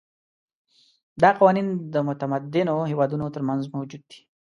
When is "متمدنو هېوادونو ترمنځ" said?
2.07-3.61